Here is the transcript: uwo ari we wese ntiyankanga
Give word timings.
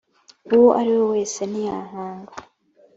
uwo 0.55 0.69
ari 0.79 0.89
we 0.95 1.03
wese 1.13 1.41
ntiyankanga 1.51 2.33